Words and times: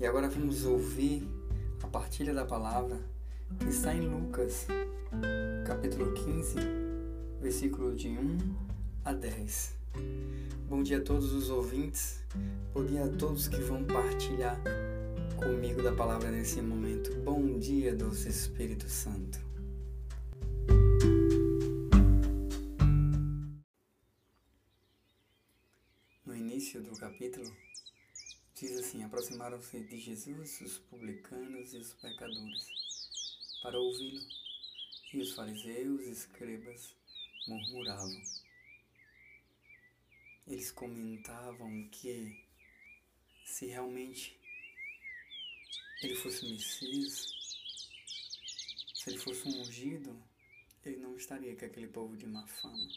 E 0.00 0.06
agora 0.06 0.28
vamos 0.28 0.64
ouvir 0.64 1.28
a 1.82 1.88
partilha 1.88 2.32
da 2.32 2.44
palavra 2.44 3.00
que 3.58 3.68
está 3.68 3.92
em 3.92 4.02
Lucas, 4.02 4.66
capítulo 5.66 6.14
15, 6.14 6.54
versículo 7.40 7.96
de 7.96 8.08
1 8.08 8.38
a 9.04 9.12
10. 9.12 9.76
Bom 10.68 10.84
dia 10.84 10.98
a 10.98 11.00
todos 11.00 11.32
os 11.32 11.50
ouvintes, 11.50 12.22
bom 12.72 12.84
dia 12.84 13.06
a 13.06 13.08
todos 13.08 13.48
que 13.48 13.60
vão 13.60 13.82
partilhar 13.84 14.60
comigo 15.36 15.82
da 15.82 15.92
palavra 15.92 16.30
nesse 16.30 16.62
momento. 16.62 17.12
Bom 17.24 17.58
dia, 17.58 17.92
doce 17.92 18.28
Espírito 18.28 18.88
Santo. 18.88 19.40
No 26.24 26.36
início 26.36 26.80
do 26.80 26.92
capítulo, 26.92 27.50
diz 28.58 28.76
assim: 28.78 29.02
Aproximaram-se 29.04 29.80
de 29.80 29.98
Jesus 29.98 30.60
os 30.60 30.78
publicanos 30.78 31.72
e 31.72 31.78
os 31.78 31.94
pecadores 31.94 32.66
para 33.62 33.78
ouvi-lo, 33.78 34.22
e 35.12 35.20
os 35.20 35.32
fariseus 35.32 36.02
e 36.02 36.10
escribas 36.10 36.94
murmuravam. 37.46 38.22
Eles 40.46 40.70
comentavam 40.72 41.88
que 41.90 42.44
se 43.44 43.66
realmente 43.66 44.38
ele 46.02 46.14
fosse 46.14 46.46
Messias, 46.46 47.26
se 48.94 49.10
ele 49.10 49.18
fosse 49.18 49.48
um 49.48 49.60
ungido, 49.60 50.22
ele 50.84 50.96
não 50.98 51.16
estaria 51.16 51.56
com 51.56 51.64
aquele 51.64 51.88
povo 51.88 52.16
de 52.16 52.26
má 52.26 52.46
fama. 52.46 52.88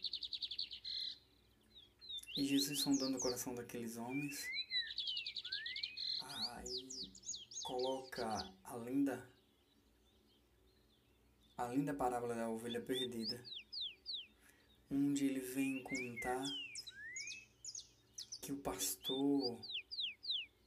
E 2.38 2.46
Jesus 2.46 2.80
sondando 2.82 3.18
o 3.18 3.20
coração 3.20 3.54
daqueles 3.54 3.98
homens, 3.98 4.48
aí 6.22 7.12
coloca 7.72 8.54
a 8.66 8.76
linda, 8.76 9.32
a 11.58 11.68
linda 11.68 11.94
parábola 11.94 12.36
da 12.36 12.50
ovelha 12.50 12.82
perdida, 12.82 13.42
onde 14.92 15.26
ele 15.26 15.40
vem 15.40 15.82
contar 15.82 16.44
que 18.42 18.52
o 18.52 18.58
pastor, 18.58 19.58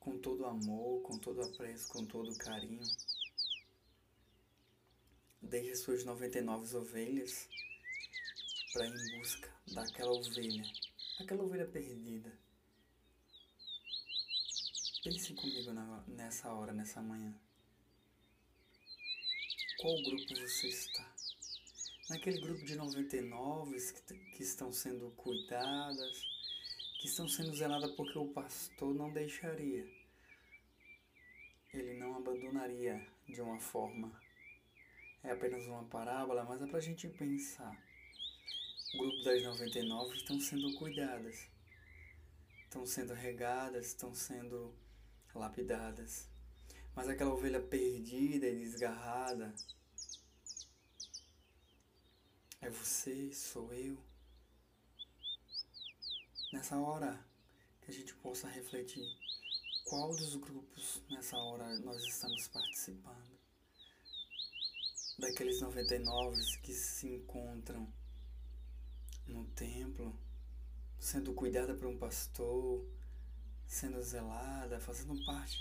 com 0.01 0.19
todo 0.19 0.47
amor, 0.47 1.03
com 1.03 1.19
todo 1.19 1.43
apreço, 1.43 1.89
com 1.89 2.07
todo 2.07 2.35
carinho, 2.39 2.81
deixa 5.43 5.77
suas 5.77 6.07
99 6.07 6.75
ovelhas 6.75 7.47
para 8.73 8.87
ir 8.87 8.95
em 8.95 9.19
busca 9.19 9.53
daquela 9.75 10.13
ovelha 10.13 10.65
aquela 11.21 11.45
ovelha 11.45 11.67
perdida. 11.67 12.33
Pense 15.05 15.35
comigo 15.35 15.71
na, 15.75 16.03
nessa 16.09 16.51
hora, 16.51 16.73
nessa 16.73 17.03
manhã. 17.03 17.39
Qual 19.79 20.03
grupo 20.03 20.35
você 20.35 20.69
está? 20.69 21.15
Naquele 22.09 22.41
grupo 22.41 22.65
de 22.65 22.75
99 22.75 23.77
que, 23.93 24.15
que 24.15 24.43
estão 24.43 24.73
sendo 24.73 25.11
cuidadas, 25.11 26.23
que 27.03 27.07
estão 27.07 27.29
sendo 27.29 27.55
zeladas 27.55 27.91
porque 27.91 28.19
o 28.19 28.29
pastor 28.29 28.95
não 28.95 29.13
deixaria. 29.13 29.87
Ele 31.75 31.99
não 31.99 32.17
abandonaria 32.17 33.07
de 33.29 33.43
uma 33.43 33.61
forma. 33.61 34.19
É 35.23 35.33
apenas 35.33 35.67
uma 35.67 35.85
parábola, 35.85 36.45
mas 36.45 36.63
é 36.63 36.67
para 36.67 36.79
a 36.79 36.81
gente 36.81 37.07
pensar 37.09 37.79
o 38.95 38.97
grupo 38.97 39.23
das 39.23 39.43
99 39.43 40.17
estão 40.17 40.41
sendo 40.41 40.73
cuidadas, 40.79 41.51
estão 42.63 42.87
sendo 42.87 43.13
regadas, 43.13 43.89
estão 43.89 44.15
sendo 44.15 44.75
lapidadas. 45.35 46.29
Mas 46.95 47.09
aquela 47.09 47.33
ovelha 47.33 47.61
perdida 47.61 48.47
e 48.47 48.61
desgarrada 48.61 49.55
é 52.61 52.71
você, 52.71 53.33
sou 53.33 53.73
eu. 53.75 53.99
Nessa 56.53 56.79
hora 56.79 57.23
que 57.83 57.91
a 57.91 57.95
gente 57.95 58.15
possa 58.15 58.49
refletir 58.49 59.07
qual 59.85 60.15
dos 60.15 60.37
grupos 60.37 61.03
nessa 61.11 61.37
hora 61.37 61.79
nós 61.81 62.03
estamos 62.03 62.49
participando. 62.49 63.39
Daqueles 65.19 65.61
99 65.61 66.41
que 66.63 66.73
se 66.73 67.07
encontram 67.07 67.93
no 69.27 69.45
templo, 69.49 70.19
sendo 70.99 71.35
cuidada 71.35 71.75
por 71.75 71.87
um 71.87 71.99
pastor, 71.99 72.85
sendo 73.75 74.01
zelada, 74.03 74.79
fazendo 74.79 75.25
parte 75.25 75.59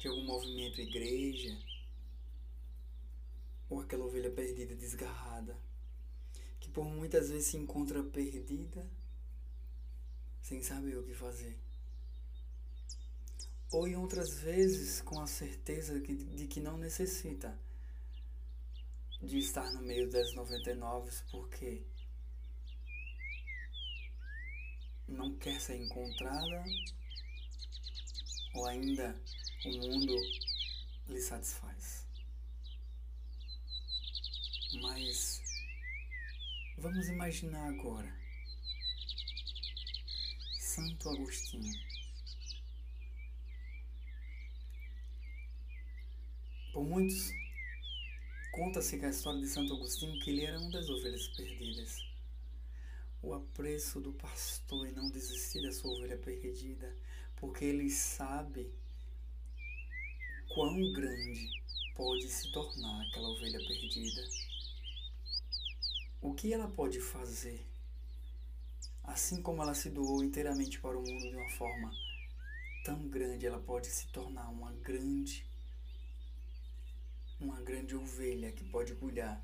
de 0.00 0.06
algum 0.06 0.22
movimento 0.24 0.82
igreja, 0.82 1.58
ou 3.70 3.80
aquela 3.80 4.04
ovelha 4.04 4.30
perdida, 4.30 4.74
desgarrada, 4.76 5.58
que 6.60 6.68
por 6.68 6.84
muitas 6.84 7.30
vezes 7.30 7.48
se 7.48 7.56
encontra 7.56 8.02
perdida, 8.02 8.86
sem 10.42 10.62
saber 10.62 10.98
o 10.98 11.02
que 11.02 11.14
fazer. 11.14 11.58
Ou 13.72 13.88
em 13.88 13.96
outras 13.96 14.38
vezes 14.40 15.00
com 15.00 15.18
a 15.18 15.26
certeza 15.26 15.98
de 15.98 16.46
que 16.46 16.60
não 16.60 16.76
necessita 16.76 17.58
de 19.22 19.38
estar 19.38 19.72
no 19.72 19.80
meio 19.80 20.10
das 20.10 20.34
99, 20.34 21.10
porque 21.30 21.82
não 25.06 25.34
quer 25.38 25.58
ser 25.60 25.76
encontrada 25.76 26.64
ou 28.58 28.66
ainda 28.66 29.14
o 29.64 29.70
mundo 29.70 30.14
lhe 31.06 31.20
satisfaz. 31.20 32.04
Mas 34.82 35.40
vamos 36.76 37.08
imaginar 37.08 37.68
agora 37.68 38.12
Santo 40.58 41.08
Agostinho. 41.08 41.72
Por 46.72 46.84
muitos 46.84 47.30
conta-se 48.52 48.98
que 48.98 49.06
a 49.06 49.10
história 49.10 49.40
de 49.40 49.48
Santo 49.48 49.72
Agostinho 49.74 50.18
que 50.20 50.30
ele 50.30 50.44
era 50.44 50.58
uma 50.58 50.70
das 50.72 50.88
ovelhas 50.88 51.28
perdidas 51.28 52.08
o 53.22 53.34
apreço 53.34 54.00
do 54.00 54.12
pastor 54.12 54.88
e 54.88 54.92
não 54.92 55.10
desistir 55.10 55.62
da 55.62 55.72
sua 55.72 55.92
ovelha 55.92 56.16
perdida, 56.16 56.94
porque 57.40 57.64
ele 57.64 57.90
sabe 57.90 58.72
quão 60.54 60.92
grande 60.92 61.48
pode 61.94 62.28
se 62.28 62.50
tornar 62.52 63.02
aquela 63.02 63.28
ovelha 63.28 63.58
perdida. 63.58 64.22
O 66.20 66.34
que 66.34 66.52
ela 66.52 66.68
pode 66.68 67.00
fazer? 67.00 67.64
Assim 69.04 69.40
como 69.40 69.62
ela 69.62 69.74
se 69.74 69.88
doou 69.90 70.22
inteiramente 70.22 70.80
para 70.80 70.98
o 70.98 71.02
mundo 71.02 71.30
de 71.30 71.36
uma 71.36 71.50
forma 71.50 71.92
tão 72.84 73.08
grande, 73.08 73.46
ela 73.46 73.58
pode 73.58 73.86
se 73.86 74.08
tornar 74.08 74.48
uma 74.48 74.72
grande 74.72 75.46
uma 77.40 77.60
grande 77.60 77.94
ovelha 77.94 78.50
que 78.50 78.64
pode 78.64 78.94
cuidar 78.96 79.40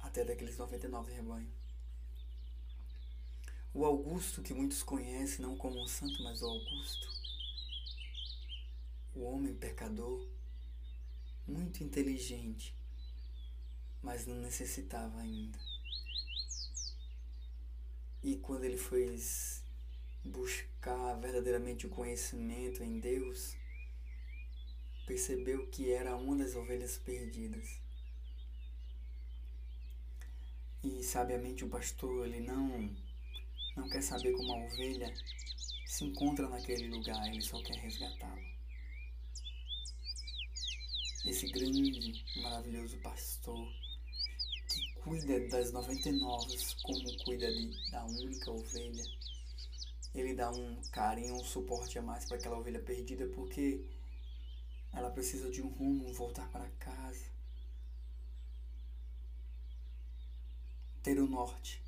até 0.00 0.24
daqueles 0.24 0.56
99 0.56 1.12
rebanhos. 1.12 1.52
O 3.74 3.84
Augusto, 3.84 4.42
que 4.42 4.52
muitos 4.52 4.82
conhecem 4.82 5.40
não 5.44 5.56
como 5.56 5.82
um 5.82 5.88
santo, 5.88 6.22
mas 6.22 6.42
o 6.42 6.46
Augusto, 6.46 7.08
o 9.14 9.24
homem 9.24 9.54
pecador, 9.54 10.26
muito 11.46 11.82
inteligente, 11.82 12.74
mas 14.02 14.26
não 14.26 14.36
necessitava 14.36 15.20
ainda. 15.20 15.58
E 18.22 18.36
quando 18.36 18.64
ele 18.64 18.76
foi 18.76 19.16
buscar 20.24 21.14
verdadeiramente 21.20 21.86
o 21.86 21.90
conhecimento 21.90 22.82
em 22.82 23.00
Deus, 23.00 23.56
percebeu 25.06 25.66
que 25.68 25.90
era 25.90 26.16
uma 26.16 26.36
das 26.36 26.54
ovelhas 26.54 26.96
perdidas. 26.98 27.80
E 30.82 31.02
sabiamente 31.02 31.64
o 31.64 31.68
pastor, 31.68 32.26
ele 32.26 32.40
não 32.40 32.94
não 33.76 33.88
quer 33.88 34.02
saber 34.02 34.32
como 34.32 34.52
a 34.52 34.66
ovelha 34.66 35.12
se 35.86 36.04
encontra 36.04 36.48
naquele 36.48 36.88
lugar, 36.88 37.26
ele 37.28 37.40
só 37.40 37.62
quer 37.62 37.76
resgatá-la. 37.76 38.51
Esse 41.24 41.46
grande, 41.46 42.24
maravilhoso 42.42 42.98
pastor 42.98 43.72
que 44.68 44.92
cuida 45.02 45.38
das 45.48 45.70
99 45.70 46.56
como 46.82 47.24
cuida 47.24 47.46
de, 47.48 47.90
da 47.92 48.04
única 48.04 48.50
ovelha, 48.50 49.04
ele 50.12 50.34
dá 50.34 50.50
um 50.50 50.82
carinho, 50.90 51.36
um 51.36 51.44
suporte 51.44 51.96
a 51.96 52.02
mais 52.02 52.24
para 52.24 52.38
aquela 52.38 52.58
ovelha 52.58 52.80
perdida, 52.80 53.24
porque 53.28 53.86
ela 54.92 55.10
precisa 55.10 55.48
de 55.48 55.62
um 55.62 55.68
rumo, 55.68 56.12
voltar 56.12 56.50
para 56.50 56.68
casa, 56.80 57.30
ter 61.04 61.20
o 61.20 61.28
norte. 61.28 61.80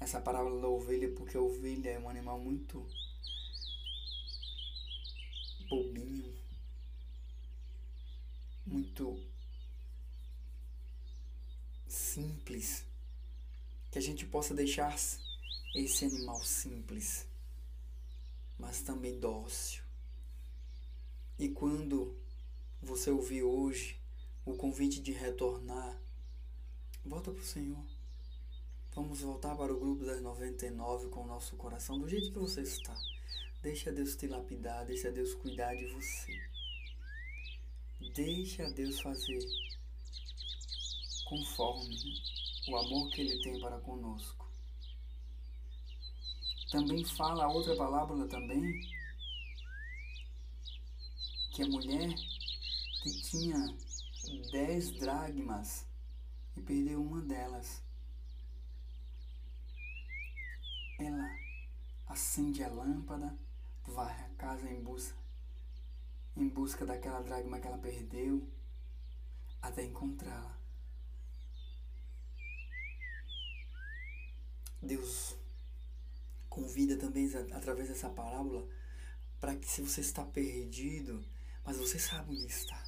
Essa 0.00 0.22
parábola 0.22 0.58
da 0.58 0.68
ovelha, 0.68 1.12
porque 1.14 1.36
a 1.36 1.40
ovelha 1.40 1.90
é 1.90 1.98
um 1.98 2.08
animal 2.08 2.40
muito 2.40 2.88
bobinho, 5.68 6.43
muito 8.66 9.18
simples, 11.86 12.84
que 13.90 13.98
a 13.98 14.02
gente 14.02 14.26
possa 14.26 14.54
deixar 14.54 14.96
esse 15.74 16.04
animal 16.04 16.42
simples, 16.42 17.26
mas 18.58 18.80
também 18.80 19.18
dócil. 19.18 19.82
E 21.38 21.48
quando 21.48 22.16
você 22.80 23.10
ouvir 23.10 23.42
hoje 23.42 24.00
o 24.44 24.54
convite 24.54 25.00
de 25.00 25.12
retornar, 25.12 26.00
volta 27.04 27.30
para 27.30 27.40
o 27.40 27.44
Senhor. 27.44 27.84
Vamos 28.94 29.20
voltar 29.20 29.56
para 29.56 29.72
o 29.72 29.80
grupo 29.80 30.04
das 30.04 30.20
99 30.20 31.08
com 31.08 31.24
o 31.24 31.26
nosso 31.26 31.56
coração 31.56 31.98
do 31.98 32.08
jeito 32.08 32.30
que 32.30 32.38
você 32.38 32.62
está. 32.62 32.96
Deixa 33.60 33.90
Deus 33.90 34.14
te 34.14 34.28
lapidar, 34.28 34.86
deixa 34.86 35.10
Deus 35.10 35.34
cuidar 35.34 35.74
de 35.74 35.86
você. 35.86 36.53
Deixa 38.14 38.70
Deus 38.70 39.00
fazer 39.00 39.44
conforme 41.24 41.98
o 42.68 42.76
amor 42.76 43.10
que 43.10 43.22
Ele 43.22 43.42
tem 43.42 43.60
para 43.60 43.80
conosco. 43.80 44.48
Também 46.70 47.04
fala 47.04 47.48
outra 47.48 47.74
palavra 47.74 48.28
também, 48.28 48.62
que 51.52 51.64
a 51.64 51.66
mulher 51.66 52.14
que 53.02 53.22
tinha 53.22 53.76
dez 54.52 54.92
dragmas 54.92 55.84
e 56.56 56.60
perdeu 56.60 57.02
uma 57.02 57.20
delas, 57.20 57.82
ela 61.00 61.36
acende 62.06 62.62
a 62.62 62.68
lâmpada, 62.68 63.36
varre 63.88 64.24
a 64.24 64.28
casa 64.36 64.70
em 64.70 64.80
busca, 64.80 65.23
busca 66.54 66.86
daquela 66.86 67.20
dragma 67.20 67.58
que 67.58 67.66
ela 67.66 67.78
perdeu, 67.78 68.48
até 69.60 69.84
encontrá-la. 69.84 70.56
Deus 74.80 75.36
convida 76.48 76.96
também 76.96 77.28
através 77.52 77.88
dessa 77.88 78.08
parábola 78.08 78.68
para 79.40 79.56
que 79.56 79.68
se 79.68 79.82
você 79.82 80.00
está 80.00 80.24
perdido, 80.24 81.26
mas 81.64 81.76
você 81.76 81.98
sabe 81.98 82.30
onde 82.30 82.46
está, 82.46 82.80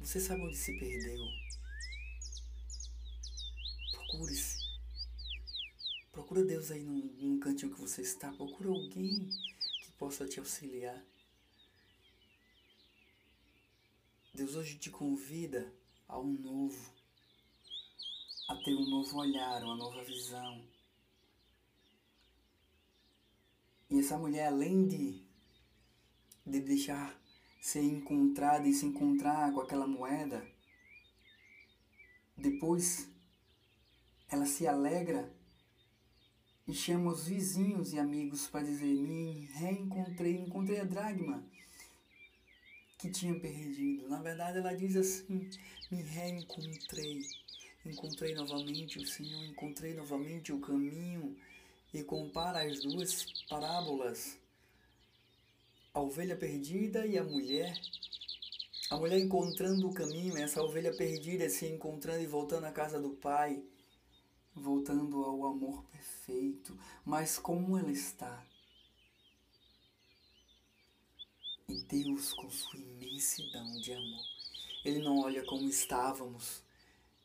você 0.00 0.18
sabe 0.18 0.42
onde 0.42 0.56
se 0.56 0.76
perdeu, 0.76 1.24
procure-se. 3.92 4.58
Procura 6.10 6.44
Deus 6.44 6.72
aí 6.72 6.82
num, 6.82 7.06
num 7.16 7.38
cantinho 7.38 7.72
que 7.72 7.80
você 7.80 8.02
está, 8.02 8.32
procura 8.32 8.70
alguém 8.70 9.30
que 9.84 9.92
possa 9.92 10.26
te 10.26 10.40
auxiliar. 10.40 11.00
Deus 14.38 14.54
hoje 14.54 14.78
te 14.78 14.88
convida 14.88 15.74
a 16.06 16.16
um 16.16 16.32
novo, 16.32 16.92
a 18.48 18.54
ter 18.54 18.72
um 18.72 18.88
novo 18.88 19.18
olhar, 19.18 19.64
uma 19.64 19.74
nova 19.74 20.04
visão. 20.04 20.64
E 23.90 23.98
essa 23.98 24.16
mulher, 24.16 24.46
além 24.46 24.86
de, 24.86 25.26
de 26.46 26.60
deixar 26.60 27.20
ser 27.60 27.82
encontrada 27.82 28.68
e 28.68 28.72
se 28.72 28.86
encontrar 28.86 29.52
com 29.52 29.60
aquela 29.60 29.88
moeda, 29.88 30.48
depois 32.36 33.10
ela 34.28 34.46
se 34.46 34.68
alegra 34.68 35.36
e 36.64 36.72
chama 36.72 37.10
os 37.10 37.26
vizinhos 37.26 37.92
e 37.92 37.98
amigos 37.98 38.46
para 38.46 38.64
dizer: 38.64 38.94
Me 38.94 39.46
reencontrei, 39.46 40.36
encontrei 40.36 40.78
a 40.78 40.84
dragma 40.84 41.44
que 42.98 43.08
tinha 43.08 43.38
perdido. 43.38 44.08
Na 44.08 44.20
verdade, 44.20 44.58
ela 44.58 44.74
diz 44.74 44.96
assim: 44.96 45.48
Me 45.90 46.02
reencontrei, 46.02 47.22
encontrei 47.86 48.34
novamente 48.34 48.98
o 48.98 49.06
Senhor, 49.06 49.44
encontrei 49.44 49.94
novamente 49.94 50.52
o 50.52 50.60
caminho 50.60 51.36
e 51.94 52.02
compara 52.02 52.62
as 52.62 52.80
duas 52.82 53.24
parábolas, 53.48 54.36
a 55.94 56.00
ovelha 56.00 56.36
perdida 56.36 57.06
e 57.06 57.16
a 57.16 57.24
mulher. 57.24 57.72
A 58.90 58.96
mulher 58.96 59.18
encontrando 59.18 59.86
o 59.86 59.92
caminho, 59.92 60.38
essa 60.38 60.62
ovelha 60.62 60.94
perdida 60.96 61.48
se 61.50 61.66
encontrando 61.66 62.22
e 62.22 62.26
voltando 62.26 62.64
à 62.64 62.72
casa 62.72 62.98
do 62.98 63.10
Pai, 63.10 63.62
voltando 64.54 65.22
ao 65.22 65.44
amor 65.44 65.84
perfeito. 65.84 66.76
Mas 67.04 67.38
como 67.38 67.76
ela 67.76 67.92
está? 67.92 68.42
E 71.57 71.57
Deus, 71.68 72.32
com 72.32 72.50
sua 72.50 72.78
imensidão 72.78 73.80
de 73.80 73.92
amor, 73.92 74.24
Ele 74.84 75.00
não 75.00 75.20
olha 75.20 75.44
como 75.44 75.68
estávamos, 75.68 76.62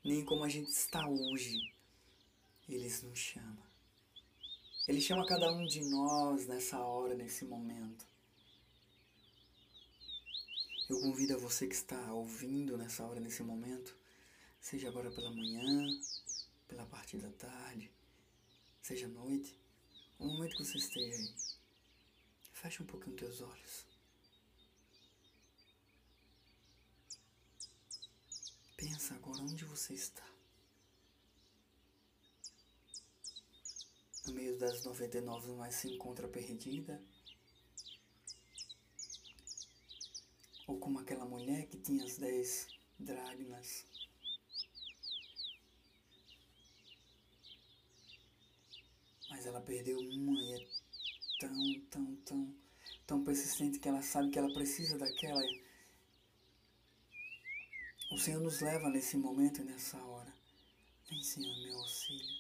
nem 0.04 0.24
como 0.24 0.44
a 0.44 0.50
gente 0.50 0.70
está 0.70 1.08
hoje. 1.08 1.74
Ele 2.68 2.90
nos 3.04 3.20
chama 3.20 3.74
ele 4.86 5.00
chama 5.00 5.26
cada 5.26 5.50
um 5.50 5.66
de 5.66 5.82
nós 5.86 6.46
nessa 6.46 6.78
hora, 6.78 7.16
nesse 7.16 7.46
momento. 7.46 8.06
Eu 10.90 11.00
convido 11.00 11.36
a 11.36 11.38
você 11.38 11.66
que 11.66 11.74
está 11.74 12.14
ouvindo 12.14 12.78
nessa 12.78 13.06
hora, 13.06 13.22
nesse 13.22 13.42
momento, 13.44 13.96
seja 14.60 14.90
agora 14.90 15.10
pela 15.10 15.32
manhã, 15.32 15.88
pela 16.68 16.86
parte 16.86 17.16
da 17.16 17.32
tarde, 17.32 17.90
seja 18.82 19.08
noite, 19.08 19.58
o 20.20 20.26
momento 20.26 20.58
que 20.58 20.66
você 20.66 20.78
esteja 20.78 21.16
aí. 21.16 21.34
Feche 22.52 22.84
um 22.84 22.86
pouquinho 22.86 23.16
os 23.16 23.22
teus 23.22 23.42
olhos. 23.42 23.93
Pensa 28.84 29.16
agora 29.16 29.42
onde 29.42 29.64
você 29.64 29.94
está. 29.94 30.30
no 34.28 34.34
meio 34.34 34.58
das 34.58 34.84
99 34.84 35.54
mais 35.54 35.76
se 35.76 35.88
encontra 35.88 36.28
perdida? 36.28 37.02
Ou 40.68 40.78
como 40.80 41.00
aquela 41.00 41.24
mulher 41.24 41.66
que 41.68 41.78
tinha 41.78 42.04
as 42.04 42.18
10 42.18 42.68
dragmas? 43.00 43.86
Mas 49.30 49.46
ela 49.46 49.62
perdeu 49.62 49.98
uma 49.98 50.42
e 50.42 50.56
é 50.56 50.68
tão, 51.40 51.82
tão, 51.90 52.16
tão, 52.18 52.56
tão 53.08 53.24
persistente 53.24 53.80
que 53.80 53.88
ela 53.88 54.02
sabe 54.02 54.30
que 54.30 54.38
ela 54.38 54.54
precisa 54.54 54.98
daquela. 54.98 55.42
O 58.14 58.18
Senhor 58.20 58.40
nos 58.42 58.62
leva 58.62 58.92
nesse 58.92 59.18
momento 59.18 59.62
e 59.62 59.64
nessa 59.64 59.98
hora. 59.98 60.32
Vem, 61.10 61.24
Senhor, 61.24 61.58
meu 61.64 61.80
auxílio. 61.80 62.38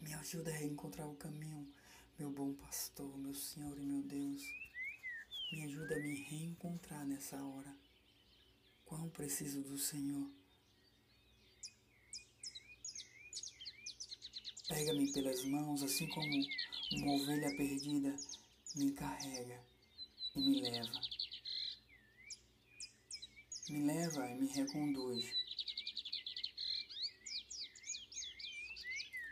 Me 0.00 0.14
ajuda 0.14 0.50
a 0.50 0.54
reencontrar 0.54 1.06
o 1.06 1.14
caminho, 1.14 1.70
meu 2.18 2.30
bom 2.30 2.54
pastor, 2.54 3.18
meu 3.18 3.34
Senhor 3.34 3.78
e 3.78 3.84
meu 3.84 4.02
Deus. 4.02 4.42
Me 5.52 5.62
ajuda 5.64 5.94
a 5.94 5.98
me 5.98 6.22
reencontrar 6.22 7.06
nessa 7.06 7.36
hora. 7.36 7.76
Quão 8.86 9.10
preciso 9.10 9.60
do 9.60 9.76
Senhor. 9.76 10.30
Pega-me 14.68 15.12
pelas 15.12 15.44
mãos, 15.44 15.82
assim 15.82 16.08
como 16.08 16.46
uma 16.92 17.12
ovelha 17.12 17.54
perdida 17.58 18.16
me 18.74 18.90
carrega 18.92 19.62
e 20.34 20.40
me 20.40 20.62
leva. 20.62 21.19
Me 23.70 23.86
leva 23.86 24.28
e 24.28 24.34
me 24.34 24.48
reconduz. 24.48 25.32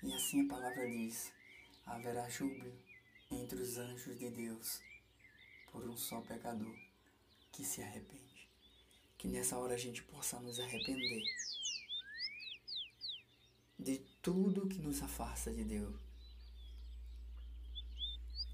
E 0.00 0.12
assim 0.14 0.46
a 0.46 0.48
palavra 0.48 0.88
diz: 0.88 1.32
haverá 1.84 2.28
júbilo 2.28 2.72
entre 3.32 3.60
os 3.60 3.76
anjos 3.76 4.16
de 4.16 4.30
Deus 4.30 4.80
por 5.72 5.84
um 5.90 5.96
só 5.96 6.20
pecador 6.20 6.78
que 7.50 7.64
se 7.64 7.82
arrepende. 7.82 8.48
Que 9.18 9.26
nessa 9.26 9.58
hora 9.58 9.74
a 9.74 9.76
gente 9.76 10.04
possa 10.04 10.38
nos 10.38 10.60
arrepender 10.60 11.24
de 13.76 13.98
tudo 14.22 14.68
que 14.68 14.78
nos 14.78 15.02
afasta 15.02 15.52
de 15.52 15.64
Deus, 15.64 16.00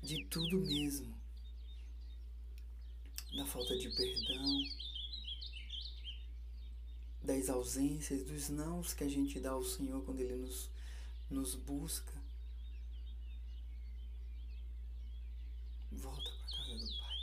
de 0.02 0.24
tudo 0.30 0.60
mesmo, 0.62 1.14
da 3.36 3.44
falta 3.44 3.76
de 3.76 3.90
perdão, 3.90 4.62
das 7.24 7.48
ausências, 7.48 8.22
dos 8.22 8.50
nãos 8.50 8.92
que 8.92 9.02
a 9.02 9.08
gente 9.08 9.40
dá 9.40 9.52
ao 9.52 9.64
Senhor 9.64 10.04
quando 10.04 10.20
Ele 10.20 10.36
nos, 10.36 10.68
nos 11.30 11.54
busca. 11.54 12.12
Volta 15.90 16.30
para 16.30 16.44
a 16.44 16.66
casa 16.66 16.78
do 16.78 16.98
Pai. 16.98 17.16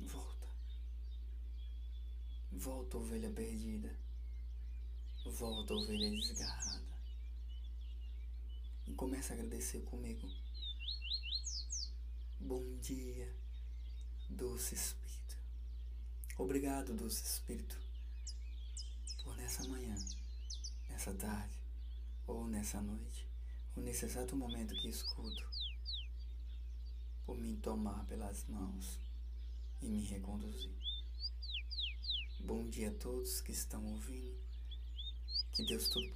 Volta. 0.00 0.48
Volta, 2.50 2.98
ovelha 2.98 3.30
perdida. 3.30 3.96
Volta, 5.24 5.74
ovelha 5.74 6.10
desgarrada. 6.10 6.90
E 8.88 8.92
começa 8.94 9.32
a 9.32 9.36
agradecer 9.36 9.82
comigo. 9.82 10.28
Bom 12.40 12.78
dia, 12.80 13.32
doce 14.28 14.74
Espírito. 14.74 14.99
Obrigado, 16.40 16.94
doce 16.94 17.22
Espírito, 17.22 17.78
por 19.22 19.36
nessa 19.36 19.62
manhã, 19.68 19.94
nessa 20.88 21.12
tarde, 21.12 21.54
ou 22.26 22.48
nessa 22.48 22.80
noite, 22.80 23.28
ou 23.76 23.82
nesse 23.82 24.06
exato 24.06 24.34
momento 24.34 24.74
que 24.74 24.88
escuto, 24.88 25.46
por 27.26 27.36
me 27.36 27.58
tomar 27.58 28.06
pelas 28.06 28.46
mãos 28.46 28.98
e 29.82 29.88
me 29.90 30.02
reconduzir. 30.06 30.74
Bom 32.40 32.66
dia 32.70 32.88
a 32.88 32.94
todos 32.94 33.42
que 33.42 33.52
estão 33.52 33.84
ouvindo. 33.84 34.34
Que 35.52 35.62
Deus 35.66 35.90
todo 35.90 36.10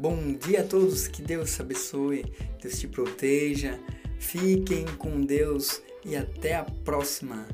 Bom 0.00 0.32
dia 0.32 0.62
a 0.62 0.64
todos, 0.64 1.06
que 1.06 1.20
Deus 1.20 1.60
abençoe, 1.60 2.24
Deus 2.58 2.80
te 2.80 2.88
proteja, 2.88 3.78
fiquem 4.18 4.86
com 4.96 5.20
Deus 5.20 5.82
e 6.02 6.16
até 6.16 6.54
a 6.54 6.64
próxima 6.64 7.46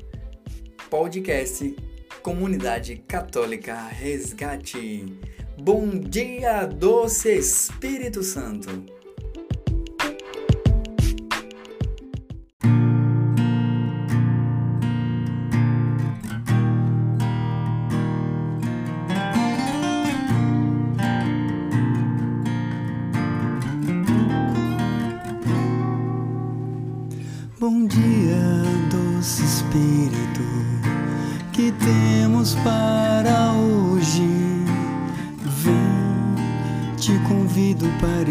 podcast 0.89 1.75
Comunidade 2.21 3.03
Católica 3.05 3.75
Resgate. 3.89 5.19
Bom 5.61 5.89
dia, 5.89 6.65
doce 6.65 7.35
Espírito 7.35 8.23
Santo. 8.23 8.96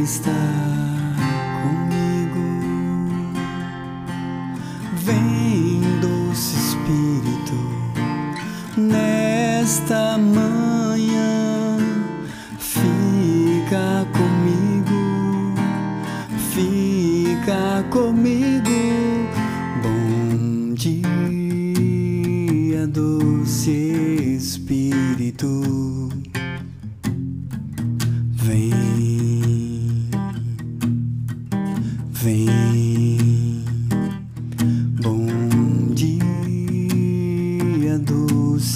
Estar 0.06 0.32
comigo. 1.62 2.44
Vem, 4.94 5.80
doce 6.00 6.54
Espírito, 6.54 7.58
nesta 8.76 10.16
manhã, 10.16 10.35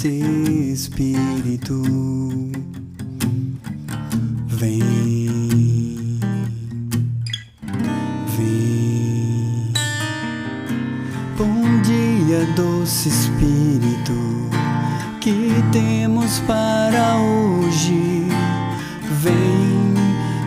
Espírito, 0.03 1.83
vem, 4.47 4.79
vem. 8.35 9.71
Bom 11.37 11.81
dia, 11.83 12.47
doce 12.55 13.09
Espírito 13.09 14.49
que 15.19 15.53
temos 15.71 16.39
para 16.47 17.17
hoje. 17.17 18.25
Vem, 19.21 19.93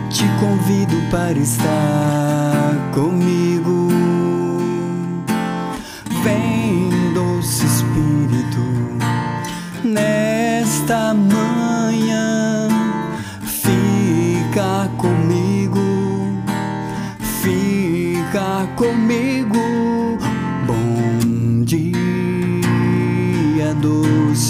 te 0.09 0.25
convido 0.37 0.97
para 1.09 1.39
estar 1.39 2.91
comigo. 2.93 3.87
Vem, 6.25 6.54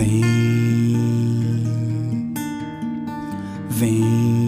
vem, 0.00 0.20
vem, 3.68 4.39